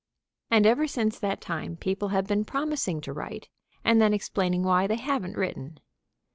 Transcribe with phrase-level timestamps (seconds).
[0.49, 3.49] And ever since that time people have been promising to write,
[3.85, 5.79] and then explaining why they haven't written.